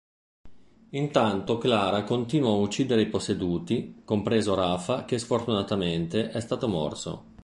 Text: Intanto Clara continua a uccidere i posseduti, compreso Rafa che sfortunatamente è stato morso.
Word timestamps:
Intanto 0.93 1.59
Clara 1.59 2.03
continua 2.03 2.49
a 2.49 2.53
uccidere 2.55 3.01
i 3.03 3.07
posseduti, 3.07 4.01
compreso 4.03 4.55
Rafa 4.55 5.05
che 5.05 5.19
sfortunatamente 5.19 6.31
è 6.31 6.39
stato 6.41 6.67
morso. 6.67 7.25